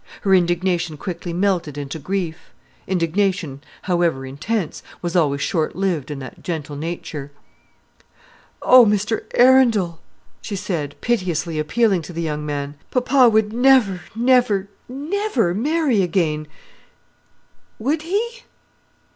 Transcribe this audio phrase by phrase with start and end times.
[0.21, 2.49] Her indignation quickly melted into grief.
[2.87, 7.31] Indignation, however intense, was always short lived in that gentle nature.
[8.63, 9.99] "Oh, Mr Arundel!"
[10.41, 16.47] she said, piteously appealing to the young man, "papa would never, never, never marry again,
[17.77, 18.41] would he?"